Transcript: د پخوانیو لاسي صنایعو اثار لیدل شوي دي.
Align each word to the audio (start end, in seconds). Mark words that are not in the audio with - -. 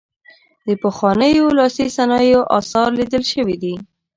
د 0.67 0.69
پخوانیو 0.83 1.55
لاسي 1.57 1.87
صنایعو 1.97 2.49
اثار 2.57 2.89
لیدل 2.99 3.23
شوي 3.33 3.55
دي. 3.63 3.73